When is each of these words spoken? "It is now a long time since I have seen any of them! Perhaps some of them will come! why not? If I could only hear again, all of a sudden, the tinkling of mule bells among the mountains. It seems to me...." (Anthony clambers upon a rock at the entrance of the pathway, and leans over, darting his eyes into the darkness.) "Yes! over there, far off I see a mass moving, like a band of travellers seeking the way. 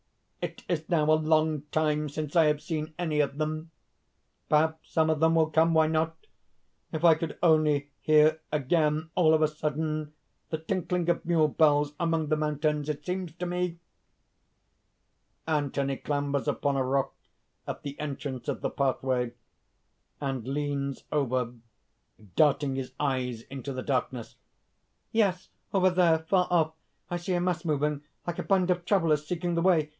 "It 0.41 0.63
is 0.67 0.89
now 0.89 1.11
a 1.11 1.13
long 1.13 1.61
time 1.71 2.09
since 2.09 2.35
I 2.35 2.45
have 2.45 2.59
seen 2.63 2.95
any 2.97 3.19
of 3.19 3.37
them! 3.37 3.69
Perhaps 4.49 4.89
some 4.91 5.11
of 5.11 5.19
them 5.19 5.35
will 5.35 5.51
come! 5.51 5.75
why 5.75 5.85
not? 5.85 6.25
If 6.91 7.05
I 7.05 7.13
could 7.13 7.37
only 7.43 7.91
hear 8.01 8.41
again, 8.51 9.11
all 9.13 9.35
of 9.35 9.43
a 9.43 9.47
sudden, 9.47 10.13
the 10.49 10.57
tinkling 10.57 11.07
of 11.09 11.23
mule 11.23 11.47
bells 11.49 11.93
among 11.99 12.29
the 12.29 12.35
mountains. 12.35 12.89
It 12.89 13.05
seems 13.05 13.33
to 13.35 13.45
me...." 13.45 13.77
(Anthony 15.45 15.97
clambers 15.97 16.47
upon 16.47 16.75
a 16.75 16.83
rock 16.83 17.13
at 17.67 17.83
the 17.83 17.99
entrance 17.99 18.47
of 18.47 18.61
the 18.61 18.71
pathway, 18.71 19.33
and 20.19 20.47
leans 20.47 21.03
over, 21.11 21.53
darting 22.35 22.73
his 22.73 22.93
eyes 22.99 23.43
into 23.43 23.71
the 23.71 23.83
darkness.) 23.83 24.37
"Yes! 25.11 25.49
over 25.71 25.91
there, 25.91 26.17
far 26.17 26.47
off 26.49 26.73
I 27.11 27.17
see 27.17 27.33
a 27.35 27.39
mass 27.39 27.63
moving, 27.63 28.01
like 28.25 28.39
a 28.39 28.43
band 28.43 28.71
of 28.71 28.85
travellers 28.85 29.27
seeking 29.27 29.53
the 29.53 29.61
way. 29.61 29.89